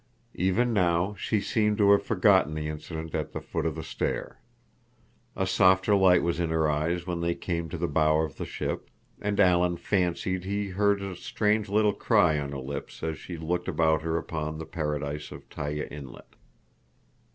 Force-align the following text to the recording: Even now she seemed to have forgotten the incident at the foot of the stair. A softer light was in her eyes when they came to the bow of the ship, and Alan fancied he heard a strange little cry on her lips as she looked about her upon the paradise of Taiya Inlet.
Even 0.33 0.73
now 0.73 1.13
she 1.13 1.39
seemed 1.39 1.77
to 1.77 1.91
have 1.91 2.01
forgotten 2.01 2.55
the 2.55 2.67
incident 2.67 3.13
at 3.13 3.33
the 3.33 3.39
foot 3.39 3.67
of 3.67 3.75
the 3.75 3.83
stair. 3.83 4.39
A 5.35 5.45
softer 5.45 5.93
light 5.95 6.23
was 6.23 6.39
in 6.39 6.49
her 6.49 6.67
eyes 6.67 7.05
when 7.05 7.21
they 7.21 7.35
came 7.35 7.69
to 7.69 7.77
the 7.77 7.87
bow 7.87 8.17
of 8.21 8.37
the 8.37 8.45
ship, 8.47 8.89
and 9.21 9.39
Alan 9.39 9.77
fancied 9.77 10.43
he 10.43 10.69
heard 10.69 11.03
a 11.03 11.15
strange 11.15 11.69
little 11.69 11.93
cry 11.93 12.39
on 12.39 12.49
her 12.51 12.57
lips 12.57 13.03
as 13.03 13.19
she 13.19 13.37
looked 13.37 13.67
about 13.67 14.01
her 14.01 14.17
upon 14.17 14.57
the 14.57 14.65
paradise 14.65 15.31
of 15.31 15.47
Taiya 15.51 15.85
Inlet. 15.91 16.33